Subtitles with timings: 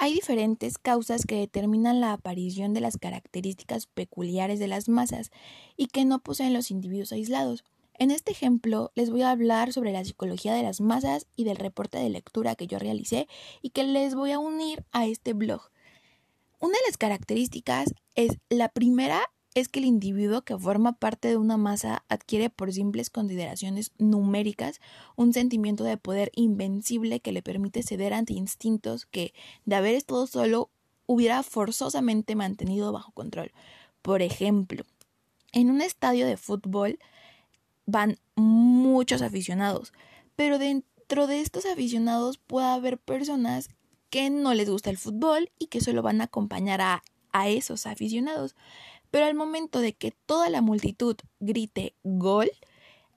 [0.00, 5.32] Hay diferentes causas que determinan la aparición de las características peculiares de las masas
[5.76, 7.64] y que no poseen los individuos aislados.
[7.94, 11.56] En este ejemplo les voy a hablar sobre la psicología de las masas y del
[11.56, 13.26] reporte de lectura que yo realicé
[13.60, 15.62] y que les voy a unir a este blog.
[16.60, 19.28] Una de las características es la primera
[19.60, 24.80] es que el individuo que forma parte de una masa adquiere por simples consideraciones numéricas
[25.16, 29.34] un sentimiento de poder invencible que le permite ceder ante instintos que,
[29.64, 30.70] de haber estado solo,
[31.06, 33.52] hubiera forzosamente mantenido bajo control.
[34.02, 34.84] Por ejemplo,
[35.52, 36.98] en un estadio de fútbol,
[37.86, 39.92] van muchos aficionados,
[40.36, 43.70] pero dentro de estos aficionados puede haber personas
[44.10, 47.02] que no les gusta el fútbol y que solo van a acompañar a,
[47.32, 48.54] a esos aficionados.
[49.10, 52.50] Pero al momento de que toda la multitud grite gol,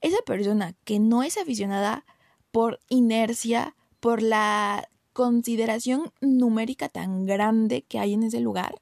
[0.00, 2.04] esa persona que no es aficionada
[2.52, 8.80] por inercia, por la consideración numérica tan grande que hay en ese lugar,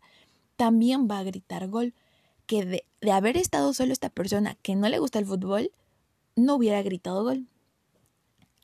[0.56, 1.94] también va a gritar gol
[2.46, 5.70] que de, haber estado solo esta persona que no le gusta el fútbol,
[6.34, 7.46] no hubiera gritado gol.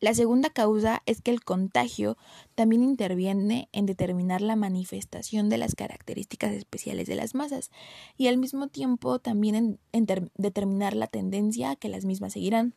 [0.05, 2.19] La segunda causa es que el contagio
[2.55, 7.71] también interviene en determinar la manifestación de las características especiales de las masas
[8.19, 12.75] y al mismo tiempo también en, determinar la tendencia que las mismas seguirán.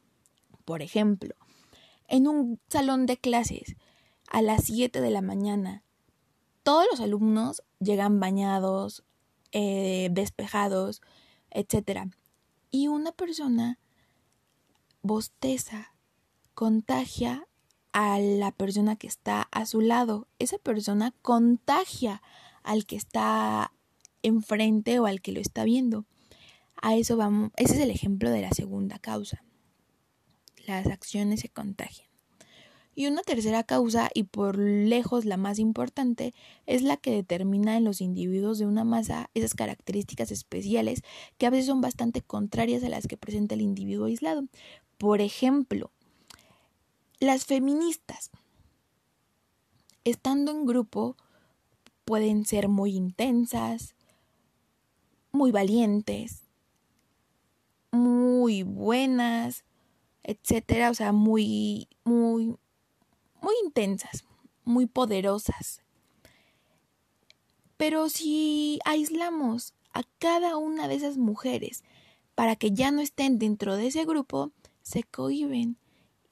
[0.63, 1.35] Por ejemplo,
[2.07, 3.75] en un salón de clases
[4.29, 5.83] a las 7 de la mañana,
[6.63, 9.03] todos los alumnos llegan bañados,
[9.51, 11.01] eh, despejados,
[11.51, 12.09] etc.
[12.71, 13.79] Y una persona
[15.01, 15.91] bosteza,
[16.57, 17.47] contagia
[17.91, 20.27] a la persona que está a su lado.
[20.39, 22.23] Esa persona contagia
[22.63, 23.71] al que está
[24.23, 26.05] enfrente o al que lo está viendo.
[26.81, 29.43] A eso vamos, ese es el ejemplo de la segunda causa.
[30.65, 32.07] Las acciones se contagian.
[32.95, 36.33] Y una tercera causa, y por lejos la más importante,
[36.65, 41.03] es la que determina en los individuos de una masa esas características especiales
[41.37, 44.45] que a veces son bastante contrarias a las que presenta el individuo aislado.
[44.97, 45.91] Por ejemplo,
[47.19, 48.29] las feministas,
[50.03, 51.17] estando en grupo,
[52.05, 53.95] pueden ser muy intensas,
[55.31, 56.43] muy valientes,
[57.91, 59.65] muy buenas,
[60.23, 62.55] etcétera, o sea, muy, muy,
[63.41, 64.23] muy intensas,
[64.63, 65.81] muy poderosas.
[67.77, 71.83] Pero si aislamos a cada una de esas mujeres
[72.35, 74.51] para que ya no estén dentro de ese grupo,
[74.83, 75.77] se cohiben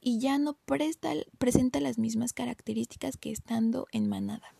[0.06, 4.55] y ya no presta, presenta las mismas características que estando en manada.